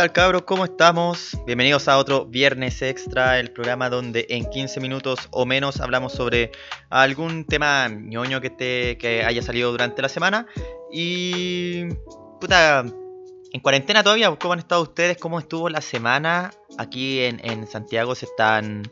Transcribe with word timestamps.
¿Qué 0.00 0.04
tal 0.06 0.12
cabros? 0.12 0.42
¿Cómo 0.44 0.64
estamos? 0.64 1.36
Bienvenidos 1.44 1.86
a 1.86 1.98
otro 1.98 2.24
Viernes 2.24 2.80
Extra, 2.80 3.38
el 3.38 3.50
programa 3.50 3.90
donde 3.90 4.24
en 4.30 4.48
15 4.48 4.80
minutos 4.80 5.28
o 5.30 5.44
menos 5.44 5.78
hablamos 5.78 6.14
sobre 6.14 6.52
algún 6.88 7.44
tema 7.44 7.86
ñoño 7.88 8.40
que, 8.40 8.46
esté, 8.46 8.96
que 8.96 9.22
haya 9.24 9.42
salido 9.42 9.70
durante 9.70 10.00
la 10.00 10.08
semana. 10.08 10.46
Y... 10.90 11.84
Puta, 12.40 12.82
en 13.52 13.60
cuarentena 13.60 14.02
todavía, 14.02 14.34
¿cómo 14.36 14.54
han 14.54 14.60
estado 14.60 14.80
ustedes? 14.80 15.18
¿Cómo 15.18 15.38
estuvo 15.38 15.68
la 15.68 15.82
semana? 15.82 16.50
Aquí 16.78 17.20
en, 17.20 17.38
en 17.44 17.66
Santiago 17.66 18.14
se 18.14 18.24
están 18.24 18.84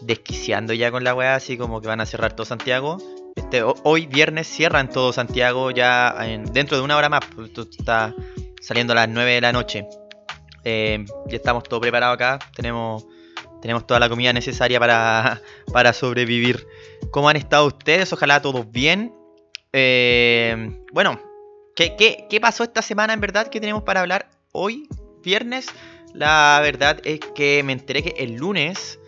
desquiciando 0.00 0.72
ya 0.72 0.90
con 0.90 1.04
la 1.04 1.14
weá, 1.14 1.36
así 1.36 1.56
como 1.56 1.80
que 1.80 1.86
van 1.86 2.00
a 2.00 2.06
cerrar 2.06 2.32
todo 2.32 2.44
Santiago. 2.44 2.98
Este, 3.36 3.62
hoy 3.62 4.06
viernes 4.06 4.48
cierran 4.48 4.88
todo 4.88 5.12
Santiago 5.12 5.70
ya 5.70 6.12
dentro 6.52 6.76
de 6.76 6.82
una 6.82 6.96
hora 6.96 7.08
más. 7.08 7.20
Pues, 7.36 7.52
está 7.56 8.16
saliendo 8.60 8.94
a 8.94 8.96
las 8.96 9.08
9 9.08 9.34
de 9.34 9.40
la 9.42 9.52
noche. 9.52 9.86
Eh, 10.64 11.04
ya 11.26 11.36
estamos 11.36 11.64
todo 11.64 11.80
preparado 11.80 12.12
acá. 12.12 12.38
Tenemos, 12.54 13.06
tenemos 13.60 13.86
toda 13.86 14.00
la 14.00 14.08
comida 14.08 14.32
necesaria 14.32 14.78
para, 14.78 15.40
para 15.72 15.92
sobrevivir. 15.92 16.66
¿Cómo 17.10 17.28
han 17.28 17.36
estado 17.36 17.66
ustedes? 17.66 18.12
Ojalá 18.12 18.40
todos 18.42 18.70
bien. 18.70 19.14
Eh, 19.72 20.80
bueno, 20.92 21.20
¿qué, 21.74 21.96
¿qué, 22.28 22.40
pasó 22.40 22.64
esta 22.64 22.82
semana 22.82 23.12
en 23.12 23.20
verdad 23.20 23.48
que 23.48 23.60
tenemos 23.60 23.82
para 23.82 24.00
hablar 24.00 24.30
hoy, 24.52 24.88
viernes? 25.22 25.66
La 26.14 26.60
verdad 26.62 27.00
es 27.04 27.20
que 27.34 27.62
me 27.64 27.72
enteré 27.72 28.02
que 28.02 28.22
el 28.22 28.34
lunes 28.34 28.99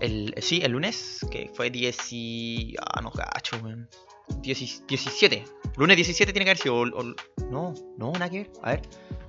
el, 0.00 0.34
sí, 0.38 0.60
el 0.62 0.72
lunes, 0.72 1.24
que 1.30 1.50
fue 1.54 1.70
10 1.70 1.96
Ah, 2.78 3.00
no, 3.00 3.10
gacho, 3.10 3.60
17. 4.42 5.44
Lunes 5.76 5.96
17 5.96 6.32
tiene 6.32 6.44
que 6.44 6.50
haber 6.50 6.58
sido. 6.58 6.84
no, 6.84 7.74
no, 7.96 8.12
nada 8.12 8.28
que 8.28 8.38
ver. 8.38 8.50
A 8.62 8.70
ver. 8.72 8.82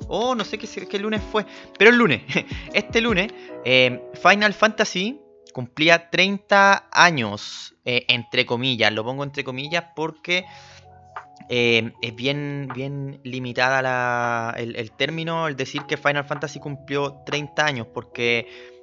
Oh, 0.08 0.36
no 0.36 0.44
sé 0.44 0.58
qué, 0.58 0.68
qué 0.88 1.00
lunes 1.00 1.22
fue. 1.32 1.46
Pero 1.78 1.92
el 1.92 1.98
lunes, 1.98 2.22
este 2.74 3.02
lunes, 3.02 3.32
eh, 3.66 4.02
Final 4.22 4.54
Fantasy 4.54 5.22
cumplía 5.54 6.10
30 6.10 6.90
años, 6.92 7.76
eh, 7.86 8.06
entre 8.08 8.46
comillas. 8.46 8.92
Lo 8.92 9.04
pongo 9.04 9.24
entre 9.24 9.44
comillas 9.44 9.86
porque 9.96 10.46
eh, 11.50 11.92
es 12.02 12.16
bien, 12.16 12.70
bien 12.74 13.20
limitada 13.24 13.82
la, 13.82 14.54
el, 14.58 14.76
el, 14.76 14.92
término, 14.92 15.48
el 15.48 15.56
decir 15.56 15.84
que 15.84 15.98
Final 15.98 16.26
Fantasy 16.26 16.60
cumplió 16.60 17.22
30 17.26 17.66
años, 17.66 17.88
porque 17.94 18.77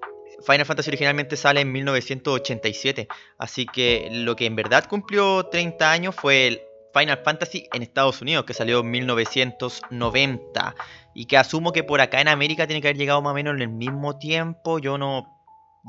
Final 0.46 0.66
Fantasy 0.66 0.90
originalmente 0.90 1.36
sale 1.36 1.60
en 1.60 1.72
1987, 1.72 3.08
así 3.38 3.66
que 3.66 4.08
lo 4.10 4.36
que 4.36 4.46
en 4.46 4.56
verdad 4.56 4.86
cumplió 4.88 5.46
30 5.46 5.90
años 5.90 6.14
fue 6.14 6.66
Final 6.94 7.20
Fantasy 7.24 7.68
en 7.72 7.82
Estados 7.82 8.20
Unidos, 8.22 8.44
que 8.44 8.54
salió 8.54 8.80
en 8.80 8.90
1990, 8.90 10.74
y 11.14 11.26
que 11.26 11.36
asumo 11.36 11.72
que 11.72 11.82
por 11.82 12.00
acá 12.00 12.20
en 12.20 12.28
América 12.28 12.66
tiene 12.66 12.80
que 12.80 12.88
haber 12.88 12.98
llegado 12.98 13.20
más 13.22 13.32
o 13.32 13.34
menos 13.34 13.54
en 13.54 13.62
el 13.62 13.68
mismo 13.68 14.18
tiempo. 14.18 14.78
Yo 14.78 14.98
no, 14.98 15.40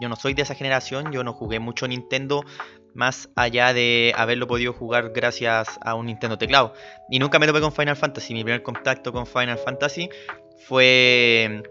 yo 0.01 0.09
no 0.09 0.15
soy 0.15 0.33
de 0.33 0.41
esa 0.41 0.55
generación, 0.55 1.11
yo 1.11 1.23
no 1.23 1.33
jugué 1.33 1.59
mucho 1.59 1.87
Nintendo 1.87 2.43
más 2.95 3.29
allá 3.35 3.73
de 3.73 4.13
haberlo 4.15 4.47
podido 4.47 4.73
jugar 4.73 5.11
gracias 5.13 5.67
a 5.81 5.95
un 5.95 6.07
Nintendo 6.07 6.37
teclado. 6.37 6.73
Y 7.09 7.19
nunca 7.19 7.37
me 7.39 7.45
topé 7.45 7.61
con 7.61 7.73
Final 7.73 7.97
Fantasy. 7.97 8.33
Mi 8.33 8.43
primer 8.43 8.63
contacto 8.63 9.11
con 9.11 9.27
Final 9.27 9.57
Fantasy 9.57 10.09
fue 10.65 11.61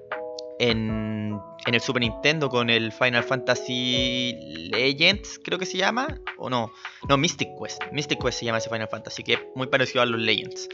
en, 0.58 1.40
el 1.72 1.80
Super 1.80 2.02
Nintendo 2.02 2.48
con 2.50 2.68
el 2.68 2.92
Final 2.92 3.24
Fantasy 3.24 4.36
Legends, 4.70 5.40
creo 5.42 5.58
que 5.58 5.64
se 5.64 5.78
llama, 5.78 6.20
o 6.36 6.50
no, 6.50 6.70
no, 7.08 7.16
Mystic 7.16 7.48
Quest, 7.58 7.82
Mystic 7.92 8.22
Quest 8.22 8.40
se 8.40 8.44
llama 8.44 8.58
ese 8.58 8.68
Final 8.68 8.88
Fantasy, 8.88 9.22
que 9.22 9.34
es 9.34 9.40
muy 9.54 9.68
parecido 9.68 10.02
a 10.02 10.06
los 10.06 10.20
Legends. 10.20 10.68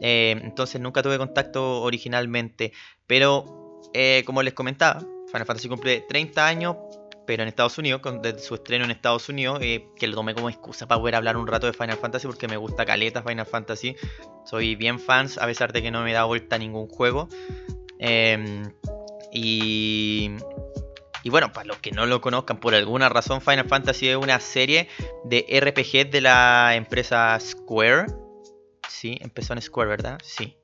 Eh, 0.00 0.38
entonces 0.42 0.78
nunca 0.80 1.02
tuve 1.02 1.16
contacto 1.16 1.80
originalmente, 1.80 2.72
pero 3.06 3.80
eh, 3.94 4.24
como 4.26 4.42
les 4.42 4.52
comentaba, 4.52 5.00
Final 5.00 5.46
Fantasy 5.46 5.68
cumple 5.68 6.04
30 6.06 6.46
años, 6.46 6.76
pero 7.26 7.42
en 7.42 7.48
Estados 7.48 7.78
Unidos, 7.78 8.02
desde 8.22 8.40
su 8.40 8.56
estreno 8.56 8.84
en 8.84 8.90
Estados 8.90 9.28
Unidos, 9.30 9.58
eh, 9.62 9.88
que 9.96 10.06
lo 10.06 10.16
tomé 10.16 10.34
como 10.34 10.50
excusa 10.50 10.86
para 10.86 11.00
poder 11.00 11.14
hablar 11.14 11.38
un 11.38 11.46
rato 11.46 11.66
de 11.66 11.72
Final 11.72 11.96
Fantasy, 11.96 12.26
porque 12.26 12.46
me 12.46 12.58
gusta 12.58 12.84
caleta 12.84 13.22
Final 13.22 13.46
Fantasy, 13.46 13.96
soy 14.44 14.76
bien 14.76 15.00
fans, 15.00 15.38
a 15.38 15.46
pesar 15.46 15.72
de 15.72 15.80
que 15.80 15.90
no 15.90 16.02
me 16.02 16.12
da 16.12 16.24
vuelta 16.24 16.58
ningún 16.58 16.88
juego. 16.88 17.28
Eh, 17.98 18.62
y, 19.38 20.30
bueno, 21.26 21.52
para 21.52 21.66
los 21.66 21.76
que 21.78 21.90
no 21.90 22.06
lo 22.06 22.22
conozcan, 22.22 22.58
por 22.58 22.74
alguna 22.74 23.10
razón, 23.10 23.42
Final 23.42 23.68
Fantasy 23.68 24.08
es 24.08 24.16
una 24.16 24.40
serie 24.40 24.88
de 25.24 25.44
RPG 25.60 26.10
de 26.10 26.22
la 26.22 26.74
empresa 26.74 27.38
Square. 27.38 28.06
Sí, 28.88 29.18
empezó 29.20 29.52
en 29.52 29.60
Square, 29.60 29.90
¿verdad? 29.90 30.18
Sí. 30.22 30.56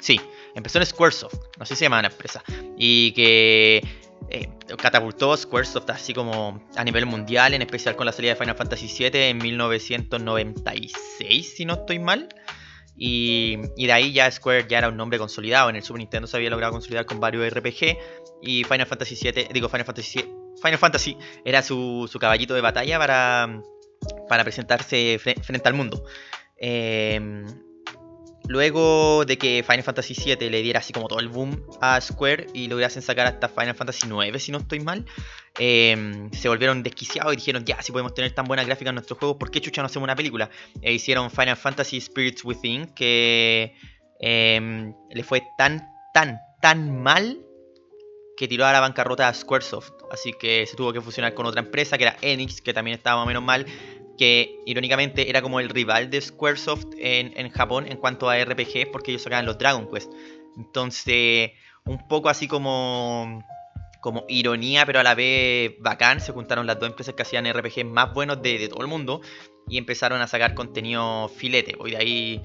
Sí, 0.00 0.20
empezó 0.56 0.78
en 0.78 0.86
Squaresoft, 0.86 1.36
no 1.58 1.64
sé 1.64 1.74
si 1.74 1.78
se 1.78 1.84
llama 1.84 2.02
la 2.02 2.08
empresa. 2.08 2.42
Y 2.76 3.12
que 3.12 3.86
eh, 4.28 4.48
catapultó 4.76 5.36
Squaresoft 5.36 5.88
así 5.90 6.12
como 6.12 6.60
a 6.74 6.82
nivel 6.82 7.06
mundial, 7.06 7.54
en 7.54 7.62
especial 7.62 7.94
con 7.94 8.06
la 8.06 8.12
salida 8.12 8.32
de 8.32 8.40
Final 8.40 8.56
Fantasy 8.56 8.88
VII 8.88 9.28
en 9.28 9.38
1996, 9.38 11.54
si 11.56 11.64
no 11.64 11.74
estoy 11.74 12.00
mal. 12.00 12.28
Y, 13.04 13.56
de 13.84 13.92
ahí 13.92 14.12
ya 14.12 14.30
Square 14.30 14.66
ya 14.68 14.78
era 14.78 14.88
un 14.88 14.96
nombre 14.96 15.18
consolidado. 15.18 15.68
En 15.68 15.74
el 15.74 15.82
Super 15.82 15.98
Nintendo 15.98 16.28
se 16.28 16.36
había 16.36 16.50
logrado 16.50 16.72
consolidar 16.72 17.04
con 17.04 17.18
varios 17.18 17.52
RPG. 17.52 17.98
Y 18.42 18.62
Final 18.62 18.86
Fantasy 18.86 19.16
VII, 19.20 19.48
digo 19.52 19.68
Final 19.68 19.84
Fantasy 19.84 20.20
Final 20.62 20.78
Fantasy 20.78 21.16
era 21.44 21.62
su, 21.62 22.08
caballito 22.20 22.54
de 22.54 22.60
batalla 22.60 23.00
para, 23.00 23.60
para 24.28 24.44
presentarse 24.44 25.18
frente 25.18 25.68
al 25.68 25.74
mundo. 25.74 26.04
Eh, 26.56 27.44
Luego 28.48 29.24
de 29.24 29.38
que 29.38 29.64
Final 29.66 29.82
Fantasy 29.82 30.14
VII 30.14 30.50
le 30.50 30.62
diera 30.62 30.80
así 30.80 30.92
como 30.92 31.08
todo 31.08 31.20
el 31.20 31.28
boom 31.28 31.64
a 31.80 32.00
Square 32.00 32.48
y 32.54 32.66
lograsen 32.68 33.02
sacar 33.02 33.26
hasta 33.26 33.48
Final 33.48 33.74
Fantasy 33.74 34.08
IX, 34.08 34.42
si 34.42 34.52
no 34.52 34.58
estoy 34.58 34.80
mal, 34.80 35.06
em, 35.58 36.30
se 36.32 36.48
volvieron 36.48 36.82
desquiciados 36.82 37.32
y 37.32 37.36
dijeron, 37.36 37.64
ya, 37.64 37.80
si 37.82 37.92
podemos 37.92 38.14
tener 38.14 38.32
tan 38.32 38.46
buena 38.46 38.64
gráfica 38.64 38.90
en 38.90 38.96
nuestros 38.96 39.18
juegos, 39.18 39.36
¿por 39.38 39.50
qué 39.50 39.60
chucha 39.60 39.80
no 39.82 39.86
hacemos 39.86 40.04
una 40.04 40.16
película? 40.16 40.50
E 40.80 40.92
hicieron 40.92 41.30
Final 41.30 41.56
Fantasy 41.56 42.00
Spirits 42.00 42.44
Within, 42.44 42.86
que 42.94 43.74
em, 44.20 44.92
le 45.10 45.22
fue 45.22 45.42
tan, 45.56 45.88
tan, 46.12 46.38
tan 46.60 47.02
mal 47.02 47.38
que 48.36 48.48
tiró 48.48 48.66
a 48.66 48.72
la 48.72 48.80
bancarrota 48.80 49.28
a 49.28 49.34
Squaresoft. 49.34 49.92
Así 50.10 50.32
que 50.32 50.66
se 50.66 50.76
tuvo 50.76 50.92
que 50.92 51.00
fusionar 51.00 51.34
con 51.34 51.46
otra 51.46 51.60
empresa 51.60 51.96
que 51.96 52.04
era 52.04 52.16
Enix, 52.22 52.60
que 52.60 52.74
también 52.74 52.96
estaba 52.96 53.16
más 53.16 53.24
o 53.24 53.26
menos 53.28 53.42
mal 53.42 53.66
que 54.16 54.60
irónicamente 54.66 55.30
era 55.30 55.42
como 55.42 55.60
el 55.60 55.68
rival 55.68 56.10
de 56.10 56.20
Squaresoft 56.20 56.86
en, 56.98 57.50
Japón 57.50 57.86
en 57.88 57.96
cuanto 57.96 58.28
a 58.28 58.42
RPG, 58.42 58.90
porque 58.92 59.10
ellos 59.12 59.22
sacaban 59.22 59.46
los 59.46 59.58
Dragon 59.58 59.88
Quest. 59.90 60.12
Entonces, 60.56 61.52
un 61.84 62.06
poco 62.08 62.28
así 62.28 62.46
como, 62.46 63.42
como 64.00 64.24
ironía, 64.28 64.84
pero 64.86 65.00
a 65.00 65.02
la 65.02 65.14
vez 65.14 65.72
bacán, 65.80 66.20
se 66.20 66.32
juntaron 66.32 66.66
las 66.66 66.78
dos 66.78 66.90
empresas 66.90 67.14
que 67.14 67.22
hacían 67.22 67.50
RPG 67.50 67.84
más 67.84 68.12
buenos 68.12 68.42
de, 68.42 68.68
todo 68.68 68.82
el 68.82 68.88
mundo 68.88 69.20
y 69.68 69.78
empezaron 69.78 70.20
a 70.20 70.26
sacar 70.26 70.54
contenido 70.54 71.28
filete. 71.28 71.74
Hoy 71.78 71.92
de 71.92 71.96
ahí 71.96 72.42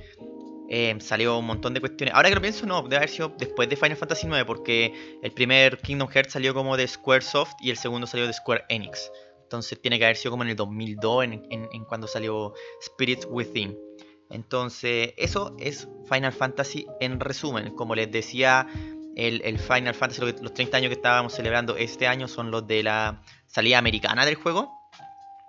eh, 0.69 0.95
salió 0.99 1.39
un 1.39 1.45
montón 1.45 1.73
de 1.73 1.81
cuestiones. 1.81 2.15
Ahora 2.15 2.29
que 2.29 2.35
lo 2.35 2.41
pienso, 2.41 2.65
no, 2.65 2.83
debe 2.83 2.97
haber 2.97 3.09
sido 3.09 3.33
después 3.37 3.67
de 3.69 3.75
Final 3.75 3.97
Fantasy 3.97 4.27
IX, 4.27 4.45
porque 4.45 5.19
el 5.21 5.31
primer 5.31 5.79
Kingdom 5.79 6.07
Hearts 6.07 6.33
salió 6.33 6.53
como 6.53 6.77
de 6.77 6.87
Squaresoft 6.87 7.53
y 7.61 7.71
el 7.71 7.77
segundo 7.77 8.07
salió 8.07 8.25
de 8.25 8.33
Square 8.33 8.63
Enix. 8.69 9.11
Entonces 9.47 9.79
tiene 9.79 9.97
que 9.97 10.03
haber 10.03 10.17
sido 10.17 10.31
como 10.31 10.43
en 10.43 10.49
el 10.49 10.57
2002, 10.57 11.23
en, 11.23 11.85
cuando 11.85 12.05
salió 12.05 12.53
Spirit 12.81 13.23
Within. 13.29 13.77
Entonces, 14.29 15.13
eso 15.15 15.55
es 15.57 15.87
Final 16.11 16.33
Fantasy 16.33 16.85
en 16.99 17.21
resumen. 17.21 17.73
Como 17.73 17.95
les 17.95 18.11
decía, 18.11 18.67
el, 19.15 19.57
Final 19.57 19.95
Fantasy, 19.95 20.21
los 20.41 20.53
30 20.53 20.75
años 20.75 20.89
que 20.89 20.95
estábamos 20.95 21.33
celebrando 21.33 21.77
este 21.77 22.07
año 22.07 22.27
son 22.27 22.51
los 22.51 22.67
de 22.67 22.83
la 22.83 23.21
salida 23.45 23.77
americana 23.77 24.25
del 24.25 24.35
juego, 24.35 24.69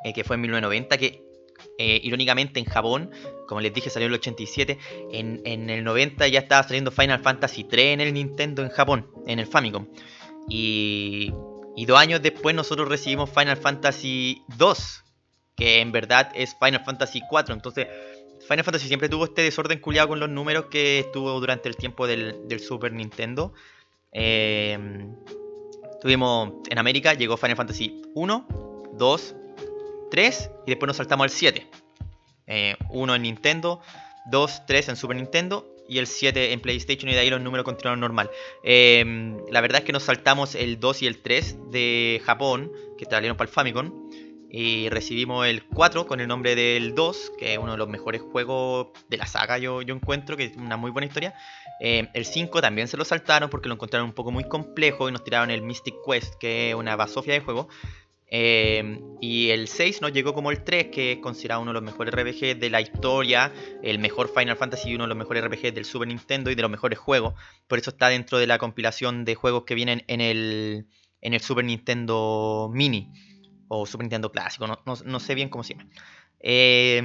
eh, 0.04 0.12
que 0.12 0.22
fue 0.22 0.36
en 0.36 0.42
1990, 0.42 0.96
que 0.96 1.20
eh, 1.76 2.00
irónicamente 2.04 2.60
en 2.60 2.66
Japón, 2.66 3.10
como 3.48 3.60
les 3.60 3.74
dije, 3.74 3.90
salió 3.90 4.06
en 4.06 4.12
el 4.12 4.20
87. 4.20 4.78
En, 5.10 5.42
en, 5.44 5.70
el 5.70 5.82
90 5.82 6.28
ya 6.28 6.38
estaba 6.38 6.62
saliendo 6.62 6.92
Final 6.92 7.18
Fantasy 7.18 7.64
3 7.64 7.94
en 7.94 8.00
el 8.00 8.14
Nintendo 8.14 8.62
en 8.62 8.68
Japón, 8.68 9.10
en 9.26 9.40
el 9.40 9.46
Famicom. 9.48 9.88
Y 10.48 11.32
y 11.78 11.86
dos 11.86 11.96
años 11.96 12.20
después 12.20 12.56
nosotros 12.56 12.88
recibimos 12.88 13.30
Final 13.30 13.56
Fantasy 13.56 14.42
2, 14.56 15.04
que 15.54 15.80
en 15.80 15.92
verdad 15.92 16.28
es 16.34 16.56
Final 16.58 16.84
Fantasy 16.84 17.22
4. 17.30 17.54
Entonces, 17.54 17.86
Final 18.48 18.64
Fantasy 18.64 18.88
siempre 18.88 19.08
tuvo 19.08 19.26
este 19.26 19.42
desorden 19.42 19.78
culiado 19.78 20.08
con 20.08 20.18
los 20.18 20.28
números 20.28 20.66
que 20.72 20.98
estuvo 20.98 21.38
durante 21.38 21.68
el 21.68 21.76
tiempo 21.76 22.08
del, 22.08 22.58
Super 22.58 22.92
Nintendo. 22.92 23.52
Em, 24.10 25.14
tuvimos 26.00 26.54
en 26.68 26.78
América, 26.80 27.14
llegó 27.14 27.36
Final 27.36 27.56
Fantasy 27.56 28.02
1, 28.12 28.48
2, 28.94 29.34
3 30.10 30.50
y 30.66 30.70
después 30.72 30.88
nos 30.88 30.96
saltamos 30.96 31.26
al 31.26 31.30
7. 31.30 31.64
1 32.90 33.14
en 33.14 33.22
Nintendo, 33.22 33.80
2, 34.32 34.66
3 34.66 34.88
en 34.88 34.96
Super 34.96 35.16
Nintendo 35.16 35.77
y 35.88 35.98
el 35.98 36.06
7 36.06 36.52
en 36.52 36.60
PlayStation 36.60 37.10
y 37.10 37.14
de 37.14 37.20
ahí 37.20 37.30
los 37.30 37.40
números 37.40 37.64
continuaron 37.64 38.00
normal. 38.00 38.30
Em, 38.62 39.38
la 39.50 39.60
verdad 39.60 39.80
es 39.80 39.84
que 39.84 39.92
nos 39.92 40.04
saltamos 40.04 40.54
el 40.54 40.78
2 40.78 41.02
y 41.02 41.06
el 41.06 41.18
3 41.18 41.70
de 41.70 42.20
Japón, 42.24 42.70
que 42.98 43.06
salieron 43.06 43.36
para 43.36 43.48
el 43.48 43.54
Famicom. 43.54 44.08
y 44.50 44.88
recibimos 44.88 45.46
el 45.46 45.62
4 45.62 46.06
con 46.06 46.20
el 46.20 46.26
nombre 46.26 46.54
del 46.54 46.94
2, 46.94 47.32
que 47.38 47.52
es 47.52 47.58
uno 47.58 47.72
de 47.72 47.76
los 47.78 47.86
mejores 47.86 48.22
juegos 48.22 48.88
de 49.10 49.18
la 49.18 49.26
saga, 49.26 49.58
yo, 49.58 49.82
yo 49.82 49.94
encuentro, 49.94 50.38
que 50.38 50.44
es 50.44 50.56
una 50.56 50.78
muy 50.78 50.90
buena 50.90 51.06
historia. 51.06 51.34
Eh, 51.80 52.08
el 52.14 52.24
5 52.24 52.62
también 52.62 52.88
se 52.88 52.96
lo 52.96 53.04
saltaron 53.04 53.50
porque 53.50 53.68
lo 53.68 53.74
encontraron 53.74 54.08
un 54.08 54.14
poco 54.14 54.30
muy 54.30 54.44
complejo 54.44 55.06
y 55.08 55.12
nos 55.12 55.22
tiraron 55.22 55.50
el 55.50 55.60
Mystic 55.60 55.96
Quest, 56.04 56.36
que 56.36 56.70
es 56.70 56.74
una 56.74 56.96
basofia 56.96 57.34
de 57.34 57.40
juego. 57.40 57.68
Eh, 58.30 59.00
y 59.20 59.50
el 59.50 59.68
6 59.68 60.02
nos 60.02 60.12
llegó 60.12 60.34
como 60.34 60.50
el 60.50 60.62
3, 60.62 60.88
que 60.88 61.12
es 61.12 61.18
considerado 61.18 61.62
uno 61.62 61.70
de 61.70 61.80
los 61.80 61.82
mejores 61.82 62.14
RPG 62.14 62.58
de 62.58 62.70
la 62.70 62.80
historia, 62.80 63.52
el 63.82 63.98
mejor 63.98 64.28
Final 64.28 64.56
Fantasy 64.56 64.90
y 64.90 64.94
uno 64.94 65.04
de 65.04 65.08
los 65.08 65.16
mejores 65.16 65.42
RPG 65.44 65.72
del 65.72 65.84
Super 65.84 66.08
Nintendo 66.08 66.50
y 66.50 66.54
de 66.54 66.62
los 66.62 66.70
mejores 66.70 66.98
juegos. 66.98 67.34
Por 67.66 67.78
eso 67.78 67.90
está 67.90 68.08
dentro 68.08 68.38
de 68.38 68.46
la 68.46 68.58
compilación 68.58 69.24
de 69.24 69.34
juegos 69.34 69.64
que 69.64 69.74
vienen 69.74 70.04
en 70.08 70.20
el, 70.20 70.86
en 71.20 71.34
el 71.34 71.40
Super 71.40 71.64
Nintendo 71.64 72.70
Mini 72.72 73.10
o 73.68 73.86
Super 73.86 74.04
Nintendo 74.04 74.30
Clásico, 74.30 74.66
no, 74.66 75.20
sé 75.20 75.34
bien 75.34 75.48
cómo 75.48 75.64
se 75.64 75.74
llama. 75.74 75.88
Eh, 76.40 77.02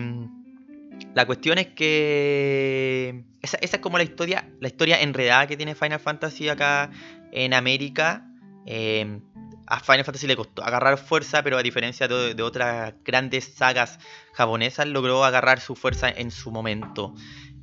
la 1.15 1.25
cuestión 1.25 1.57
es 1.57 1.67
que 1.67 3.25
esa, 3.41 3.57
es 3.57 3.77
como 3.79 3.97
la 3.97 4.03
historia, 4.03 4.49
la 4.59 4.67
historia 4.67 5.01
enredada 5.01 5.47
que 5.47 5.57
tiene 5.57 5.75
Final 5.75 5.99
Fantasy 5.99 6.49
acá 6.49 6.91
en 7.31 7.53
América. 7.53 8.29
Eh, 8.65 9.19
a 9.67 9.79
Final 9.79 10.03
Fantasy 10.03 10.27
le 10.27 10.35
costó 10.35 10.63
agarrar 10.63 10.97
fuerza, 10.97 11.43
pero 11.43 11.57
a 11.57 11.63
diferencia 11.63 12.07
de, 12.07 12.41
otras 12.41 12.93
grandes 13.03 13.53
sagas 13.55 13.99
japonesas, 14.33 14.87
logró 14.87 15.23
agarrar 15.23 15.59
su 15.59 15.75
fuerza 15.75 16.09
en 16.09 16.31
su 16.31 16.51
momento. 16.51 17.13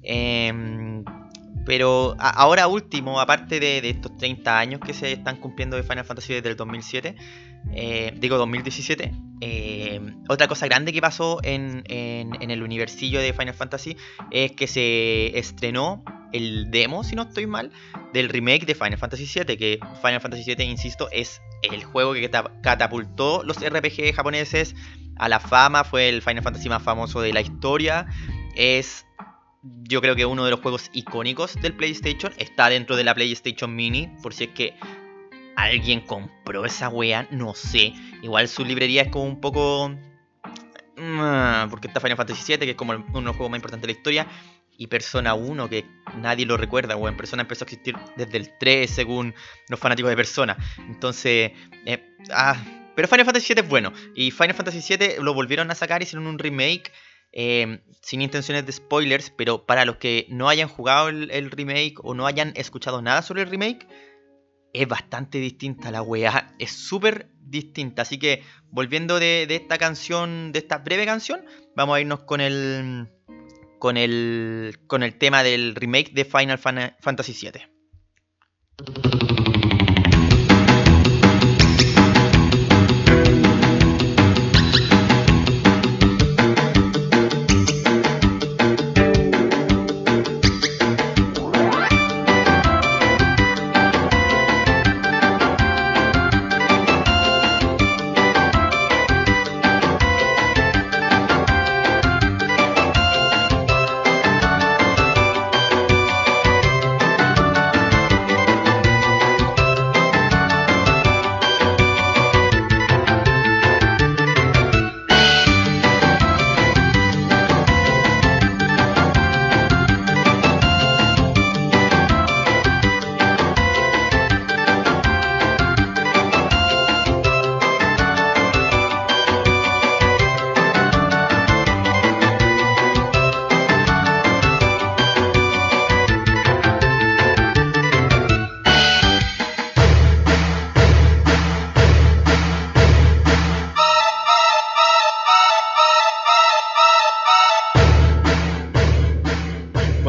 Em, 0.02 1.04
pero 1.64 2.16
ahora 2.18 2.66
último, 2.66 3.20
aparte 3.20 3.60
de, 3.60 3.78
estos 3.88 4.16
30 4.16 4.58
años 4.58 4.80
que 4.80 4.94
se 4.94 5.12
están 5.12 5.36
cumpliendo 5.36 5.76
de 5.76 5.82
Final 5.82 6.04
Fantasy 6.04 6.34
desde 6.34 6.48
el 6.48 6.56
2007, 6.56 7.14
eh, 7.72 8.14
digo 8.16 8.38
2017, 8.38 9.12
eh, 9.42 10.00
otra 10.28 10.48
cosa 10.48 10.66
grande 10.66 10.92
que 10.92 11.00
pasó 11.00 11.40
en, 11.42 11.82
en, 11.86 12.50
el 12.50 12.62
universillo 12.62 13.20
de 13.20 13.32
Final 13.32 13.54
Fantasy 13.54 13.96
es 14.30 14.52
que 14.52 14.66
se 14.66 15.38
estrenó 15.38 16.02
el 16.32 16.70
demo, 16.70 17.04
si 17.04 17.16
no 17.16 17.22
estoy 17.22 17.46
mal, 17.46 17.70
del 18.12 18.28
remake 18.28 18.64
de 18.66 18.74
Final 18.74 18.98
Fantasy 18.98 19.26
VII, 19.26 19.56
que 19.56 19.80
Final 20.02 20.20
Fantasy 20.20 20.54
VII, 20.54 20.64
insisto, 20.64 21.08
es 21.12 21.40
el 21.62 21.84
juego 21.84 22.14
que 22.14 22.30
catapultó 22.62 23.42
los 23.44 23.58
RPG 23.58 24.14
japoneses 24.14 24.74
a 25.16 25.28
la 25.28 25.40
fama, 25.40 25.84
fue 25.84 26.08
el 26.08 26.22
Final 26.22 26.42
Fantasy 26.42 26.68
más 26.68 26.82
famoso 26.82 27.20
de 27.20 27.32
la 27.32 27.40
historia, 27.40 28.06
es 28.56 29.06
yo 29.62 30.00
creo 30.00 30.16
que 30.16 30.26
uno 30.26 30.44
de 30.44 30.50
los 30.50 30.60
juegos 30.60 30.90
icónicos 30.92 31.54
del 31.60 31.74
PlayStation, 31.74 32.32
está 32.38 32.68
dentro 32.68 32.96
de 32.96 33.04
la 33.04 33.14
PlayStation 33.14 33.74
Mini, 33.74 34.08
por 34.22 34.34
si 34.34 34.44
es 34.44 34.50
que 34.50 34.74
alguien 35.56 36.00
compró 36.00 36.64
esa 36.64 36.88
wea, 36.88 37.28
no 37.30 37.54
sé, 37.54 37.92
igual 38.22 38.48
su 38.48 38.64
librería 38.64 39.02
es 39.02 39.08
como 39.08 39.24
un 39.24 39.40
poco... 39.40 39.90
Mm, 40.96 41.70
porque 41.70 41.88
está 41.88 42.00
Final 42.00 42.16
Fantasy 42.16 42.52
VII, 42.52 42.58
que 42.58 42.70
es 42.70 42.76
como 42.76 42.92
uno 42.92 43.04
de 43.06 43.22
los 43.22 43.36
juegos 43.36 43.50
más 43.50 43.58
importantes 43.58 43.86
de 43.86 43.92
la 43.92 43.98
historia, 43.98 44.26
y 44.76 44.86
Persona 44.86 45.34
1, 45.34 45.68
que 45.68 45.84
nadie 46.16 46.46
lo 46.46 46.56
recuerda, 46.56 46.94
en 46.94 47.16
Persona 47.16 47.42
empezó 47.42 47.64
a 47.64 47.66
existir 47.66 47.96
desde 48.16 48.38
el 48.38 48.50
3, 48.58 48.90
según 48.90 49.34
los 49.68 49.78
fanáticos 49.78 50.08
de 50.08 50.16
Persona. 50.16 50.56
Entonces, 50.88 51.52
eh, 51.84 52.16
ah, 52.32 52.56
pero 52.94 53.08
Final 53.08 53.26
Fantasy 53.26 53.54
VII 53.54 53.62
es 53.62 53.68
bueno. 53.68 53.92
Y 54.14 54.30
Final 54.30 54.54
Fantasy 54.54 54.96
VII 54.96 55.22
lo 55.22 55.34
volvieron 55.34 55.70
a 55.70 55.74
sacar, 55.74 56.02
hicieron 56.02 56.26
un 56.26 56.38
remake. 56.38 56.92
Eh, 57.32 57.80
sin 58.02 58.22
intenciones 58.22 58.66
de 58.66 58.72
spoilers, 58.72 59.30
pero 59.30 59.66
para 59.66 59.84
los 59.84 59.96
que 59.96 60.26
no 60.30 60.48
hayan 60.48 60.68
jugado 60.68 61.08
el, 61.08 61.50
remake 61.50 61.94
o 62.02 62.14
no 62.14 62.26
hayan 62.26 62.52
escuchado 62.56 63.02
nada 63.02 63.22
sobre 63.22 63.42
el 63.42 63.50
remake, 63.50 63.86
es 64.72 64.88
bastante 64.88 65.38
distinta 65.38 65.90
la 65.90 66.02
weá, 66.02 66.54
es 66.58 66.72
súper 66.72 67.30
distinta. 67.40 68.02
Así 68.02 68.18
que 68.18 68.42
volviendo 68.70 69.18
de, 69.18 69.46
de, 69.46 69.56
esta 69.56 69.78
canción, 69.78 70.52
de 70.52 70.60
esta 70.60 70.78
breve 70.78 71.06
canción, 71.06 71.44
vamos 71.76 71.96
a 71.96 72.00
irnos 72.00 72.20
con 72.20 72.40
el, 72.40 73.08
con 73.78 73.96
el, 73.96 74.78
con 74.86 75.02
el 75.02 75.18
tema 75.18 75.42
del 75.42 75.74
remake 75.74 76.12
de 76.12 76.24
Final 76.24 76.58
Fantasy 76.58 77.32
VII. 77.32 79.39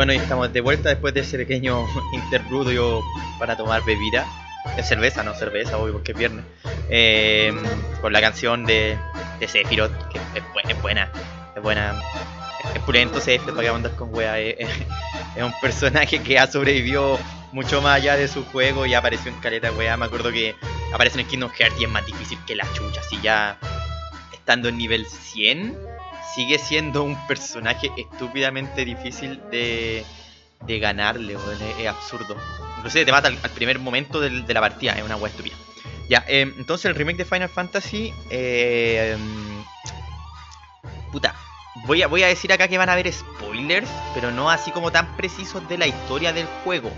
De 0.07 0.61
vuelta 0.61 0.89
después 0.89 1.13
de 1.13 1.21
ese 1.21 1.37
pequeño 1.37 1.85
interludio 2.13 3.01
para 3.39 3.55
tomar 3.55 3.83
bebida. 3.85 4.25
Es 4.77 4.87
cerveza, 4.87 5.23
no 5.23 5.33
cerveza, 5.33 5.77
obvio, 5.77 5.93
porque 5.93 6.11
es 6.11 6.17
viernes. 6.17 6.45
Eh, 6.89 7.53
con 8.01 8.13
la 8.13 8.21
canción 8.21 8.65
de, 8.65 8.97
de 9.39 9.47
Sephiroth, 9.47 9.91
que 10.09 10.19
es, 10.35 10.81
buena, 10.81 11.11
es 11.55 11.61
buena. 11.61 12.01
Es 12.75 12.81
pulento 12.81 13.19
Sephiroth, 13.19 13.55
para 13.55 13.67
que 13.69 13.75
andar 13.75 13.95
con 13.95 14.13
wea. 14.13 14.39
Es, 15.35 15.43
un 15.43 15.53
personaje 15.61 16.21
que 16.21 16.37
ha 16.37 16.45
sobrevivido 16.45 17.17
mucho 17.53 17.81
más 17.81 17.95
allá 17.95 18.17
de 18.17 18.27
su 18.27 18.43
juego 18.43 18.85
y 18.85 18.93
apareció 18.93 19.31
en 19.31 19.39
caleta 19.39 19.71
wea. 19.71 19.95
Me 19.97 20.05
acuerdo 20.05 20.29
que 20.31 20.55
aparece 20.93 21.21
en 21.21 21.27
Kingdom 21.27 21.51
Hearts 21.51 21.79
y 21.79 21.85
es 21.85 21.89
más 21.89 22.05
difícil 22.05 22.37
que 22.45 22.55
la 22.55 22.65
chucha. 22.73 22.99
Así 22.99 23.17
ya 23.21 23.57
estando 24.33 24.67
en 24.67 24.77
nivel 24.77 25.05
100, 25.05 25.77
sigue 26.35 26.57
siendo 26.57 27.03
un 27.03 27.15
personaje 27.27 27.91
estúpidamente 27.97 28.85
difícil 28.85 29.41
de 29.51 30.05
de 30.65 30.79
ganarle, 30.79 31.37
es, 31.79 31.87
absurdo. 31.87 32.35
Inclusive 32.77 33.05
te 33.05 33.11
mata 33.11 33.27
al, 33.27 33.37
primer 33.55 33.79
momento 33.79 34.19
de 34.19 34.53
la 34.53 34.61
partida, 34.61 34.93
es 34.93 35.03
una 35.03 35.15
wea 35.15 35.31
estúpida. 35.31 35.55
Ya, 36.09 36.23
em, 36.27 36.53
entonces 36.57 36.85
el 36.85 36.95
remake 36.95 37.17
de 37.17 37.25
Final 37.25 37.49
Fantasy. 37.49 38.13
Eh, 38.29 39.17
puta. 41.11 41.35
Voy 41.85 42.01
a, 42.01 42.07
voy 42.07 42.21
a 42.23 42.27
decir 42.27 42.51
acá 42.51 42.67
que 42.67 42.77
van 42.77 42.89
a 42.89 42.93
haber 42.93 43.11
spoilers, 43.11 43.89
pero 44.13 44.29
no 44.29 44.49
así 44.49 44.71
como 44.71 44.91
tan 44.91 45.15
precisos 45.15 45.67
de 45.69 45.77
la 45.77 45.87
historia 45.87 46.33
del 46.33 46.47
juego. 46.63 46.91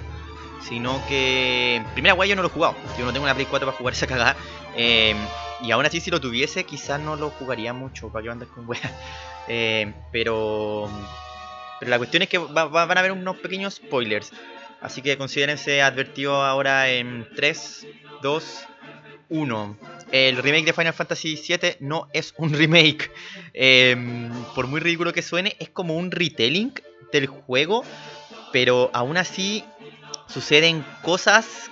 Sino 0.68 1.00
que. 1.08 1.84
Primera 1.94 2.16
wea 2.16 2.28
yo 2.28 2.36
no 2.36 2.42
lo 2.42 2.48
he 2.48 2.52
jugado. 2.52 2.76
Yo 2.98 3.06
no 3.06 3.14
tengo 3.14 3.26
una 3.26 3.36
Play 3.36 3.46
4 3.46 3.68
para 3.68 3.78
jugar 3.78 3.94
esa 3.94 4.08
cagada. 4.08 4.36
Em, 4.76 5.18
y 5.64 5.72
aún 5.72 5.86
así, 5.86 6.02
si 6.02 6.12
lo 6.12 6.20
tuviese, 6.20 6.66
quizás 6.66 7.00
no 7.00 7.16
lo 7.16 7.30
jugaría 7.30 7.74
mucho. 7.74 8.10
Para 8.10 8.24
que 8.24 8.30
andes 8.30 8.50
con 8.50 8.68
wea. 8.68 8.80
Em, 9.46 9.94
pero 10.10 10.90
pero 11.84 11.90
la 11.90 11.98
cuestión 11.98 12.24
es 12.24 12.30
que 12.30 12.38
van 12.38 12.98
a 12.98 13.00
haber 13.00 13.12
unos 13.12 13.36
pequeños 13.38 13.74
spoilers. 13.76 14.32
Así 14.80 15.02
que 15.02 15.18
considérense 15.18 15.82
advertido 15.82 16.42
ahora 16.42 16.90
en 16.90 17.28
3, 17.36 17.88
2, 18.22 18.66
1. 19.28 19.78
El 20.14 20.38
remake 20.38 20.64
de 20.64 20.72
Final 20.72 20.94
Fantasy 20.94 21.36
VII 21.36 21.76
no 21.82 22.08
es 22.14 22.34
un 22.38 22.54
remake. 22.58 23.12
Em, 23.54 24.32
por 24.56 24.68
muy 24.68 24.80
ridículo 24.80 25.12
que 25.12 25.22
suene, 25.22 25.58
es 25.60 25.68
como 25.68 25.98
un 25.98 26.10
retelling 26.10 26.74
del 27.12 27.28
juego. 27.28 27.84
Pero 28.54 28.90
aún 28.94 29.18
así 29.18 29.66
suceden 30.28 30.86
cosas 31.02 31.70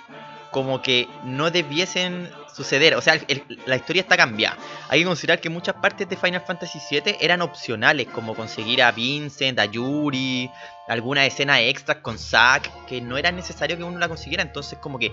como 0.52 0.82
que 0.82 1.08
no 1.24 1.50
debiesen 1.50 2.30
suceder. 2.54 2.94
O 2.94 3.00
sea, 3.00 3.18
la 3.66 3.74
historia 3.74 4.02
está 4.02 4.16
cambiada. 4.16 4.56
Hay 4.88 5.00
que 5.00 5.06
considerar 5.06 5.40
que 5.40 5.48
muchas 5.48 5.74
partes 5.76 6.08
de 6.08 6.16
Final 6.16 6.42
Fantasy 6.42 6.78
VII 6.90 7.16
eran 7.20 7.42
opcionales, 7.42 8.06
como 8.08 8.36
conseguir 8.36 8.82
a 8.82 8.92
Vincent, 8.92 9.58
a 9.58 9.64
Yuri, 9.64 10.50
alguna 10.86 11.26
escena 11.26 11.60
extra 11.60 12.02
con 12.02 12.18
Zack, 12.18 12.84
que 12.86 13.00
no 13.00 13.16
era 13.16 13.32
necesario 13.32 13.76
que 13.76 13.82
uno 13.82 13.98
la 13.98 14.08
consiguiera. 14.08 14.42
Entonces, 14.42 14.78
como 14.78 14.98
que 14.98 15.12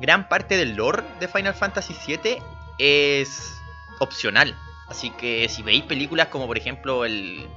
gran 0.00 0.28
parte 0.28 0.56
del 0.56 0.76
lore 0.76 1.02
de 1.18 1.26
Final 1.26 1.54
Fantasy 1.54 1.96
VII 2.06 2.38
es 2.78 3.56
opcional. 4.00 4.54
Así 4.88 5.10
que 5.10 5.48
si 5.48 5.62
veis 5.62 5.82
películas 5.84 6.28
como 6.28 6.46
por 6.46 6.58
ejemplo 6.58 7.06
el 7.06 7.48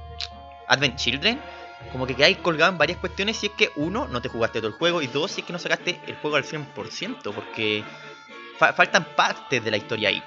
Advent 0.66 0.96
Children, 0.96 1.38
como 1.92 2.06
que 2.06 2.14
quedáis 2.14 2.38
colgado 2.38 2.72
en 2.72 2.78
varias 2.78 2.98
cuestiones 2.98 3.36
si 3.36 3.46
es 3.46 3.52
que 3.52 3.70
uno, 3.76 4.08
no 4.08 4.20
te 4.20 4.28
jugaste 4.28 4.60
todo 4.60 4.68
el 4.68 4.74
juego 4.74 5.02
y 5.02 5.06
dos, 5.06 5.30
si 5.30 5.40
es 5.40 5.46
que 5.46 5.52
no 5.52 5.58
sacaste 5.58 6.00
el 6.06 6.16
juego 6.16 6.36
al 6.36 6.44
100%, 6.44 7.32
porque 7.34 7.84
faltan 8.58 9.04
partes 9.16 9.64
de 9.64 9.70
la 9.70 9.76
historia 9.76 10.08
ahí. 10.08 10.22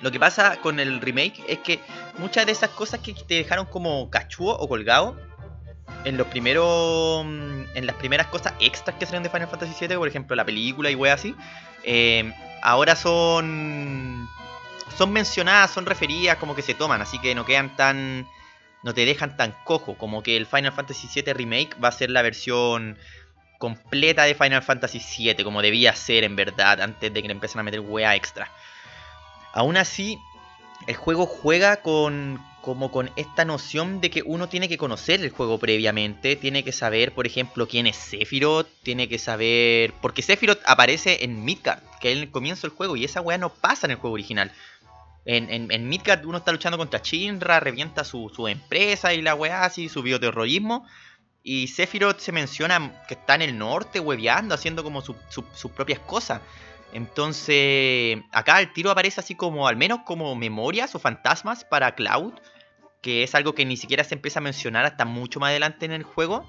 Lo 0.00 0.10
que 0.10 0.20
pasa 0.20 0.58
con 0.60 0.80
el 0.80 1.00
remake 1.00 1.42
es 1.48 1.58
que 1.58 1.80
muchas 2.18 2.46
de 2.46 2.52
esas 2.52 2.70
cosas 2.70 3.00
que 3.00 3.14
te 3.14 3.34
dejaron 3.34 3.66
como 3.66 4.10
cachudo 4.10 4.58
o 4.58 4.68
colgado 4.68 5.16
en 6.04 6.16
los 6.16 6.26
primeros 6.26 7.24
en 7.24 7.86
las 7.86 7.96
primeras 7.96 8.26
cosas 8.26 8.54
extras 8.60 8.96
que 8.98 9.06
salieron 9.06 9.22
de 9.22 9.30
Final 9.30 9.48
Fantasy 9.48 9.86
VII, 9.86 9.96
por 9.96 10.08
ejemplo 10.08 10.36
la 10.36 10.44
película 10.44 10.90
y 10.90 10.94
wey 10.94 11.10
así, 11.10 11.34
eh, 11.84 12.32
ahora 12.62 12.96
son 12.96 14.28
son 14.96 15.12
mencionadas, 15.12 15.70
son 15.70 15.86
referidas, 15.86 16.36
como 16.38 16.54
que 16.54 16.62
se 16.62 16.74
toman, 16.74 17.00
así 17.00 17.18
que 17.18 17.34
no 17.34 17.44
quedan 17.44 17.74
tan 17.76 18.28
no 18.82 18.94
te 18.94 19.04
dejan 19.04 19.36
tan 19.36 19.54
cojo, 19.64 19.96
como 19.96 20.22
que 20.22 20.36
el 20.36 20.46
Final 20.46 20.72
Fantasy 20.72 21.08
VII 21.12 21.32
Remake 21.32 21.76
va 21.82 21.88
a 21.88 21.92
ser 21.92 22.10
la 22.10 22.22
versión 22.22 22.96
completa 23.58 24.24
de 24.24 24.34
Final 24.34 24.62
Fantasy 24.62 25.00
VII, 25.00 25.44
como 25.44 25.62
debía 25.62 25.94
ser 25.94 26.24
en 26.24 26.36
verdad, 26.36 26.80
antes 26.80 27.12
de 27.12 27.22
que 27.22 27.28
le 27.28 27.32
empiecen 27.32 27.60
a 27.60 27.64
meter 27.64 27.80
wea 27.80 28.14
extra. 28.14 28.50
Aún 29.52 29.76
así, 29.76 30.18
el 30.86 30.96
juego 30.96 31.26
juega 31.26 31.82
con 31.82 32.40
como 32.68 32.90
con 32.90 33.10
esta 33.16 33.46
noción 33.46 34.02
de 34.02 34.10
que 34.10 34.22
uno 34.26 34.48
tiene 34.48 34.68
que 34.68 34.76
conocer 34.76 35.22
el 35.22 35.30
juego 35.30 35.58
previamente, 35.58 36.36
tiene 36.36 36.64
que 36.64 36.72
saber, 36.72 37.12
por 37.12 37.26
ejemplo, 37.26 37.66
quién 37.66 37.86
es 37.86 37.96
Sephiroth, 37.96 38.66
tiene 38.82 39.08
que 39.08 39.18
saber... 39.18 39.94
Porque 40.02 40.20
Sephiroth 40.20 40.60
aparece 40.66 41.24
en 41.24 41.46
Midgard, 41.46 41.80
que 41.98 42.12
es 42.12 42.18
el 42.18 42.30
comienzo 42.30 42.66
del 42.66 42.76
juego, 42.76 42.94
y 42.94 43.04
esa 43.04 43.22
weá 43.22 43.38
no 43.38 43.48
pasa 43.48 43.86
en 43.86 43.92
el 43.92 43.96
juego 43.96 44.12
original. 44.12 44.52
En, 45.30 45.88
Midgard 45.88 46.24
uno 46.24 46.38
está 46.38 46.52
luchando 46.52 46.78
contra 46.78 47.00
Shinra, 47.00 47.60
revienta 47.60 48.02
su, 48.02 48.48
empresa 48.48 49.12
y 49.12 49.20
la 49.20 49.34
weá 49.34 49.64
así, 49.64 49.90
su 49.90 50.02
bioterrorismo. 50.02 50.86
Y 51.42 51.68
Sephiroth 51.68 52.18
se 52.18 52.32
menciona 52.32 53.04
que 53.06 53.12
está 53.12 53.34
en 53.34 53.42
el 53.42 53.58
norte, 53.58 54.00
hueveando, 54.00 54.54
haciendo 54.54 54.82
como 54.82 55.02
sus 55.02 55.70
propias 55.76 55.98
cosas. 56.00 56.40
Entonces, 56.94 58.18
acá 58.32 58.58
el 58.60 58.72
tiro 58.72 58.90
aparece 58.90 59.20
así 59.20 59.34
como, 59.34 59.68
al 59.68 59.76
menos 59.76 60.00
como 60.06 60.34
memorias 60.34 60.94
o 60.94 60.98
fantasmas 60.98 61.62
para 61.62 61.94
Cloud, 61.94 62.32
que 63.02 63.22
es 63.22 63.34
algo 63.34 63.54
que 63.54 63.66
ni 63.66 63.76
siquiera 63.76 64.04
se 64.04 64.14
empieza 64.14 64.38
a 64.38 64.42
mencionar 64.42 64.86
hasta 64.86 65.04
mucho 65.04 65.40
más 65.40 65.50
adelante 65.50 65.84
en 65.84 65.92
el 65.92 66.04
juego, 66.04 66.48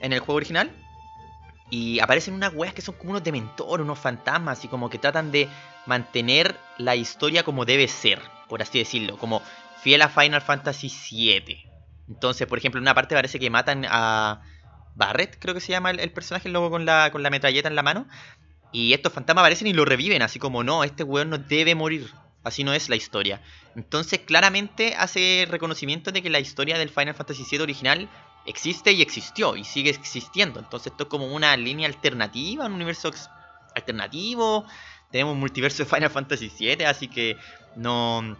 en 0.00 0.14
el 0.14 0.20
juego 0.20 0.36
original. 0.36 0.70
Y 1.70 1.98
aparecen 2.00 2.34
unas 2.34 2.54
weas 2.54 2.74
que 2.74 2.82
son 2.82 2.94
como 2.94 3.10
unos 3.10 3.24
dementores, 3.24 3.84
unos 3.84 3.98
fantasmas, 3.98 4.64
y 4.64 4.68
como 4.68 4.88
que 4.88 4.98
tratan 4.98 5.32
de 5.32 5.48
mantener 5.86 6.58
la 6.78 6.94
historia 6.94 7.42
como 7.42 7.64
debe 7.64 7.88
ser, 7.88 8.20
por 8.48 8.62
así 8.62 8.78
decirlo, 8.78 9.16
como 9.18 9.42
fiel 9.82 10.02
a 10.02 10.08
Final 10.08 10.42
Fantasy 10.42 10.88
VII. 10.88 11.66
Entonces, 12.08 12.46
por 12.46 12.58
ejemplo, 12.58 12.78
en 12.78 12.82
una 12.82 12.94
parte 12.94 13.14
parece 13.14 13.38
que 13.38 13.50
matan 13.50 13.84
a 13.88 14.42
Barret, 14.94 15.38
creo 15.40 15.54
que 15.54 15.60
se 15.60 15.72
llama 15.72 15.90
el, 15.90 16.10
personaje, 16.12 16.48
luego 16.48 16.70
con 16.70 16.84
la, 16.84 17.10
con 17.10 17.22
la 17.22 17.30
metralleta 17.30 17.68
en 17.68 17.76
la 17.76 17.82
mano. 17.82 18.06
Y 18.72 18.92
estos 18.92 19.12
fantasmas 19.12 19.42
aparecen 19.42 19.68
y 19.68 19.72
lo 19.72 19.84
reviven, 19.84 20.22
así 20.22 20.38
como 20.38 20.64
no, 20.64 20.84
este 20.84 21.02
weón 21.02 21.30
no 21.30 21.38
debe 21.38 21.74
morir. 21.74 22.10
Así 22.44 22.62
no 22.62 22.72
es 22.74 22.88
la 22.88 22.96
historia. 22.96 23.40
Entonces, 23.74 24.20
claramente 24.20 24.94
hace 24.96 25.46
reconocimiento 25.50 26.12
de 26.12 26.22
que 26.22 26.30
la 26.30 26.38
historia 26.38 26.78
del 26.78 26.90
Final 26.90 27.14
Fantasy 27.14 27.44
VII 27.50 27.60
original 27.60 28.08
existe 28.46 28.92
y 28.92 29.02
existió 29.02 29.56
y 29.56 29.64
sigue 29.64 29.90
existiendo. 29.90 30.60
Entonces 30.60 30.92
esto 30.92 31.04
es 31.04 31.08
como 31.08 31.26
una 31.26 31.56
línea 31.56 31.88
alternativa, 31.88 32.66
un 32.66 32.72
universo 32.72 33.10
alternativo. 33.74 34.64
Tenemos 35.10 35.34
un 35.34 35.40
multiverso 35.40 35.84
de 35.84 35.88
Final 35.88 36.10
Fantasy 36.10 36.50
VII, 36.58 36.84
así 36.84 37.08
que 37.08 37.36
no, 37.76 38.36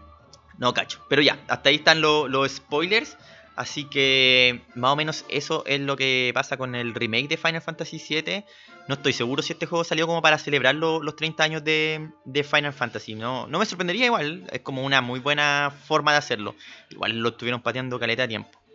no 0.58 0.74
cacho. 0.74 1.04
Pero 1.08 1.22
ya, 1.22 1.38
hasta 1.48 1.68
ahí 1.68 1.76
están 1.76 2.00
los 2.00 2.50
spoilers. 2.50 3.16
Así 3.56 3.84
que 3.84 4.60
más 4.74 4.92
o 4.92 4.96
menos 4.96 5.24
eso 5.30 5.64
es 5.66 5.80
lo 5.80 5.96
que 5.96 6.30
pasa 6.34 6.58
con 6.58 6.74
el 6.74 6.92
remake 6.92 7.28
de 7.28 7.38
Final 7.38 7.62
Fantasy 7.62 7.96
VII. 7.96 8.44
No 8.86 8.96
estoy 8.96 9.14
seguro 9.14 9.42
si 9.42 9.54
este 9.54 9.64
juego 9.64 9.82
salió 9.82 10.06
como 10.06 10.20
para 10.20 10.36
celebrar 10.36 10.74
los 10.74 11.16
30 11.16 11.42
años 11.42 11.64
de, 11.64 12.10
de, 12.26 12.44
Final 12.44 12.74
Fantasy. 12.74 13.14
No, 13.14 13.46
no 13.46 13.58
me 13.58 13.64
sorprendería 13.64 14.04
igual. 14.06 14.46
Es 14.52 14.60
como 14.60 14.84
una 14.84 15.00
muy 15.00 15.20
buena 15.20 15.72
forma 15.86 16.12
de 16.12 16.18
hacerlo. 16.18 16.54
Igual 16.90 17.18
lo 17.18 17.30
estuvieron 17.30 17.62
pateando 17.62 17.98
caleta 17.98 18.22
de 18.22 18.28
tiempo. 18.28 18.65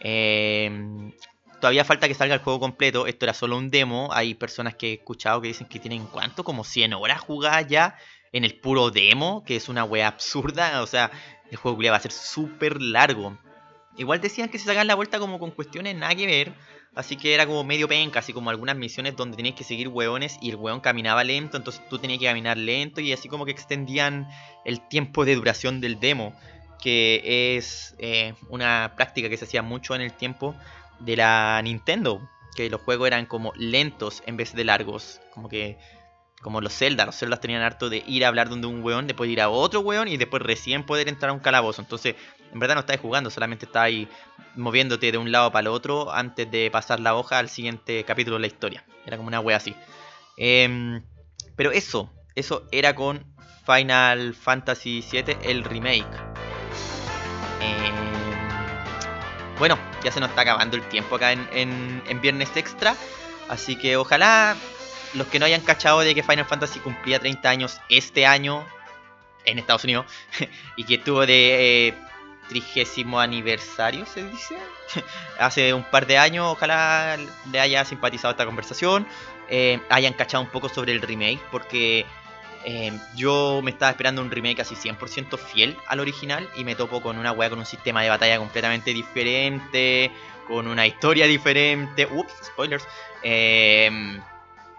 Eh, 0.00 1.12
todavía 1.60 1.84
falta 1.84 2.08
que 2.08 2.14
salga 2.14 2.34
el 2.34 2.40
juego 2.40 2.60
completo. 2.60 3.06
Esto 3.06 3.26
era 3.26 3.34
solo 3.34 3.56
un 3.56 3.70
demo. 3.70 4.08
Hay 4.12 4.34
personas 4.34 4.74
que 4.74 4.90
he 4.90 4.92
escuchado 4.94 5.40
que 5.40 5.48
dicen 5.48 5.66
que 5.66 5.78
tienen 5.78 6.06
cuánto, 6.06 6.44
como 6.44 6.64
100 6.64 6.94
horas 6.94 7.20
jugadas 7.20 7.66
ya 7.68 7.96
en 8.32 8.44
el 8.44 8.58
puro 8.58 8.90
demo, 8.90 9.44
que 9.44 9.56
es 9.56 9.68
una 9.68 9.84
wea 9.84 10.08
absurda. 10.08 10.80
O 10.82 10.86
sea, 10.86 11.10
el 11.50 11.56
juego 11.56 11.78
va 11.90 11.96
a 11.96 12.00
ser 12.00 12.12
súper 12.12 12.80
largo. 12.80 13.36
Igual 13.96 14.20
decían 14.20 14.48
que 14.48 14.58
se 14.58 14.66
sacan 14.66 14.86
la 14.86 14.94
vuelta 14.94 15.18
como 15.18 15.38
con 15.38 15.50
cuestiones 15.50 15.96
nada 15.96 16.14
que 16.14 16.26
ver. 16.26 16.52
Así 16.94 17.16
que 17.16 17.34
era 17.34 17.46
como 17.46 17.62
medio 17.62 17.88
penca, 17.88 18.20
así 18.20 18.32
como 18.32 18.48
algunas 18.48 18.74
misiones 18.74 19.16
donde 19.16 19.36
tenías 19.36 19.54
que 19.54 19.64
seguir 19.64 19.88
hueones 19.88 20.38
y 20.40 20.48
el 20.48 20.56
hueón 20.56 20.80
caminaba 20.80 21.24
lento, 21.24 21.58
entonces 21.58 21.86
tú 21.90 21.98
tenías 21.98 22.18
que 22.18 22.24
caminar 22.24 22.56
lento 22.56 23.02
y 23.02 23.12
así 23.12 23.28
como 23.28 23.44
que 23.44 23.50
extendían 23.50 24.26
el 24.64 24.80
tiempo 24.88 25.26
de 25.26 25.34
duración 25.34 25.82
del 25.82 26.00
demo 26.00 26.34
que 26.80 27.56
es 27.56 27.94
eh, 27.98 28.34
una 28.48 28.94
práctica 28.96 29.28
que 29.28 29.36
se 29.36 29.44
hacía 29.44 29.62
mucho 29.62 29.94
en 29.94 30.00
el 30.00 30.12
tiempo 30.12 30.54
de 31.00 31.16
la 31.16 31.60
Nintendo, 31.62 32.20
que 32.54 32.70
los 32.70 32.80
juegos 32.80 33.06
eran 33.06 33.26
como 33.26 33.52
lentos 33.56 34.22
en 34.26 34.36
vez 34.36 34.54
de 34.54 34.64
largos, 34.64 35.20
como 35.32 35.48
que 35.48 35.78
como 36.42 36.60
los 36.60 36.74
Zelda, 36.74 37.06
los 37.06 37.16
Zelda 37.16 37.38
tenían 37.38 37.62
harto 37.62 37.88
de 37.88 38.04
ir 38.06 38.24
a 38.24 38.28
hablar 38.28 38.48
donde 38.48 38.66
un 38.66 38.82
weón, 38.82 39.06
después 39.06 39.28
ir 39.28 39.40
a 39.40 39.48
otro 39.48 39.80
weón 39.80 40.06
y 40.06 40.16
después 40.16 40.42
recién 40.42 40.84
poder 40.84 41.08
entrar 41.08 41.30
a 41.30 41.32
un 41.32 41.40
calabozo. 41.40 41.82
Entonces, 41.82 42.14
en 42.52 42.60
verdad 42.60 42.74
no 42.74 42.80
estáis 42.80 43.00
jugando, 43.00 43.30
solamente 43.30 43.66
estáis 43.66 44.06
moviéndote 44.54 45.10
de 45.10 45.18
un 45.18 45.32
lado 45.32 45.50
para 45.50 45.62
el 45.62 45.68
otro 45.68 46.12
antes 46.12 46.50
de 46.50 46.70
pasar 46.70 47.00
la 47.00 47.16
hoja 47.16 47.38
al 47.38 47.48
siguiente 47.48 48.04
capítulo 48.04 48.36
de 48.36 48.42
la 48.42 48.46
historia. 48.46 48.84
Era 49.06 49.16
como 49.16 49.28
una 49.28 49.40
wea 49.40 49.56
así. 49.56 49.74
Em, 50.36 51.02
pero 51.56 51.72
eso, 51.72 52.12
eso 52.34 52.66
era 52.70 52.94
con 52.94 53.24
Final 53.64 54.34
Fantasy 54.34 55.02
VII, 55.10 55.38
el 55.42 55.64
remake. 55.64 56.25
Eh, 57.60 57.92
bueno, 59.58 59.78
ya 60.04 60.12
se 60.12 60.20
nos 60.20 60.30
está 60.30 60.42
acabando 60.42 60.76
el 60.76 60.82
tiempo 60.88 61.16
acá 61.16 61.32
en, 61.32 62.20
Viernes 62.20 62.56
Extra. 62.56 62.94
Así 63.48 63.76
que 63.76 63.96
ojalá 63.96 64.56
los 65.14 65.26
que 65.28 65.38
no 65.38 65.46
hayan 65.46 65.60
cachado 65.60 66.00
de 66.00 66.14
que 66.14 66.22
Final 66.22 66.46
Fantasy 66.46 66.80
cumplía 66.80 67.18
30 67.18 67.48
años 67.48 67.80
este 67.88 68.26
año 68.26 68.66
en 69.44 69.58
Estados 69.58 69.84
Unidos 69.84 70.06
y 70.76 70.84
que 70.84 70.96
estuvo 70.96 71.24
de 71.24 71.88
eh, 71.88 71.94
trigésimo 72.48 73.20
aniversario, 73.20 74.04
se 74.06 74.24
dice, 74.24 74.56
hace 75.38 75.72
un 75.72 75.84
par 75.84 76.06
de 76.06 76.18
años, 76.18 76.46
ojalá 76.48 77.16
le 77.50 77.60
haya 77.60 77.84
simpatizado 77.84 78.32
esta 78.32 78.44
conversación, 78.44 79.06
eh, 79.48 79.80
hayan 79.90 80.12
cachado 80.12 80.42
un 80.42 80.50
poco 80.50 80.68
sobre 80.68 80.92
el 80.92 81.00
remake, 81.00 81.40
porque 81.50 82.04
eh, 82.64 82.92
yo 83.14 83.60
me 83.62 83.70
estaba 83.70 83.90
esperando 83.90 84.22
un 84.22 84.30
remake 84.30 84.56
casi 84.56 84.74
100% 84.74 85.38
fiel 85.38 85.76
al 85.86 86.00
original 86.00 86.48
y 86.56 86.64
me 86.64 86.74
topo 86.74 87.00
con 87.00 87.18
una 87.18 87.32
weá 87.32 87.50
con 87.50 87.58
un 87.58 87.66
sistema 87.66 88.02
de 88.02 88.08
batalla 88.08 88.38
completamente 88.38 88.92
diferente, 88.92 90.10
con 90.46 90.66
una 90.66 90.86
historia 90.86 91.26
diferente. 91.26 92.06
Ups, 92.06 92.32
spoilers. 92.44 92.86
Eh, 93.22 94.18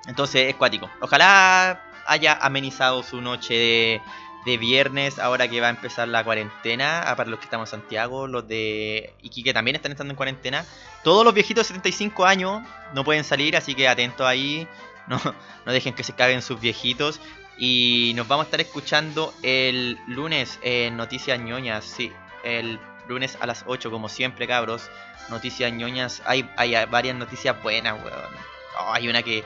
entonces 0.07 0.49
es 0.49 0.55
cuático. 0.55 0.89
Ojalá 1.01 1.83
haya 2.05 2.33
amenizado 2.41 3.03
su 3.03 3.21
noche 3.21 3.53
de, 3.53 4.01
de, 4.45 4.57
viernes 4.57 5.19
ahora 5.19 5.49
que 5.49 5.59
va 5.59 5.67
a 5.67 5.71
empezar 5.71 6.07
la 6.07 6.23
cuarentena. 6.23 7.01
Ah, 7.05 7.15
para 7.15 7.29
los 7.29 7.39
que 7.39 7.45
estamos 7.45 7.71
en 7.73 7.81
Santiago, 7.81 8.27
los 8.27 8.47
de 8.47 9.13
Iquique 9.21 9.53
también 9.53 9.75
están 9.75 9.91
estando 9.91 10.13
en 10.13 10.15
cuarentena. 10.15 10.65
Todos 11.03 11.25
los 11.25 11.33
viejitos 11.33 11.67
de 11.67 11.75
75 11.75 12.25
años 12.25 12.63
no 12.93 13.03
pueden 13.03 13.23
salir, 13.23 13.57
así 13.57 13.75
que 13.75 13.87
atentos 13.87 14.25
ahí. 14.25 14.67
No, 15.07 15.19
no 15.65 15.71
dejen 15.71 15.93
que 15.93 16.03
se 16.03 16.13
caguen 16.13 16.41
sus 16.41 16.59
viejitos. 16.59 17.19
Y 17.57 18.13
nos 18.15 18.27
vamos 18.27 18.45
a 18.45 18.47
estar 18.47 18.61
escuchando 18.61 19.33
el 19.41 19.97
lunes 20.07 20.59
en 20.61 20.95
Noticias 20.95 21.39
ñoñas, 21.39 21.85
sí, 21.85 22.11
el 22.43 22.79
lunes 23.07 23.37
a 23.41 23.47
las 23.47 23.63
8 23.65 23.89
como 23.89 24.09
siempre, 24.09 24.47
cabros. 24.47 24.89
Noticias 25.29 25.73
ñoñas, 25.73 26.21
hay, 26.25 26.49
hay 26.55 26.73
varias 26.85 27.15
noticias 27.15 27.61
buenas, 27.61 28.01
weón. 28.03 28.31
Oh, 28.79 28.93
hay 28.93 29.09
una 29.09 29.23
que, 29.23 29.43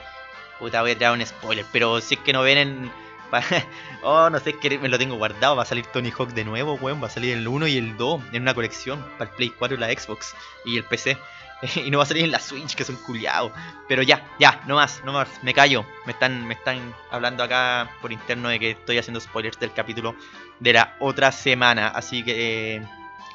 puta, 0.58 0.82
voy 0.82 0.92
a 0.92 0.98
traer 0.98 1.12
un 1.12 1.26
spoiler, 1.26 1.64
pero 1.72 2.00
si 2.00 2.14
es 2.14 2.20
que 2.20 2.32
no 2.32 2.42
ven 2.42 2.58
en... 2.58 2.92
oh, 4.02 4.28
no 4.28 4.38
sé, 4.38 4.54
es 4.62 4.80
me 4.80 4.88
lo 4.88 4.98
tengo 4.98 5.16
guardado, 5.16 5.56
va 5.56 5.62
a 5.62 5.66
salir 5.66 5.86
Tony 5.86 6.10
Hawk 6.10 6.34
de 6.34 6.44
nuevo, 6.44 6.74
weón, 6.74 7.02
va 7.02 7.06
a 7.06 7.10
salir 7.10 7.36
el 7.36 7.48
1 7.48 7.66
y 7.66 7.78
el 7.78 7.96
2 7.96 8.22
en 8.32 8.42
una 8.42 8.54
colección 8.54 9.02
para 9.16 9.30
el 9.30 9.36
Play 9.36 9.48
4 9.58 9.76
y 9.76 9.80
la 9.80 9.88
Xbox 9.88 10.34
y 10.66 10.76
el 10.76 10.84
PC. 10.84 11.16
y 11.76 11.90
no 11.90 11.98
va 11.98 12.04
a 12.04 12.06
salir 12.06 12.24
en 12.24 12.32
la 12.32 12.40
Switch, 12.40 12.74
que 12.74 12.84
son 12.84 12.96
culiados. 12.96 13.52
Pero 13.88 14.02
ya, 14.02 14.26
ya, 14.38 14.60
no 14.66 14.76
más, 14.76 15.02
no 15.04 15.12
más, 15.12 15.28
me 15.42 15.54
callo. 15.54 15.84
Me 16.06 16.12
están, 16.12 16.46
me 16.46 16.54
están 16.54 16.94
hablando 17.10 17.42
acá 17.42 17.90
por 18.00 18.12
interno 18.12 18.48
de 18.48 18.58
que 18.58 18.70
estoy 18.72 18.98
haciendo 18.98 19.20
spoilers 19.20 19.58
del 19.58 19.72
capítulo 19.72 20.14
de 20.60 20.72
la 20.72 20.96
otra 21.00 21.30
semana. 21.32 21.88
Así 21.88 22.24
que 22.24 22.76
eh, 22.76 22.82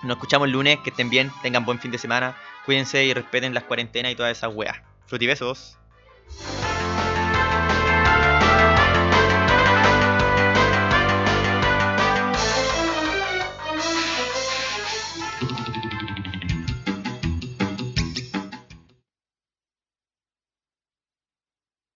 nos 0.04 0.18
escuchamos 0.18 0.48
el 0.48 0.52
lunes, 0.52 0.80
que 0.84 0.90
estén 0.90 1.10
bien, 1.10 1.32
tengan 1.42 1.66
buen 1.66 1.80
fin 1.80 1.92
de 1.92 1.98
semana, 1.98 2.36
cuídense 2.66 3.06
y 3.06 3.14
respeten 3.14 3.54
las 3.54 3.64
cuarentenas 3.64 4.12
y 4.12 4.16
todas 4.16 4.38
esas 4.38 4.54
weas. 4.54 4.78
Frutibesos. 5.08 5.78